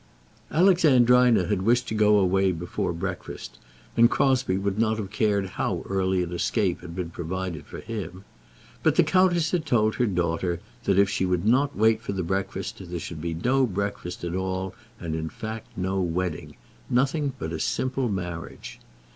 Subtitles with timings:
[0.49, 3.59] Alexandrina had wished to go away before breakfast,
[3.95, 8.23] and Crosbie would not have cared how early an escape had been provided for him;
[8.81, 12.23] but the countess had told her daughter that if she would not wait for the
[12.23, 16.55] breakfast, there should be no breakfast at all, and in fact no wedding;
[16.89, 18.79] nothing but a simple marriage.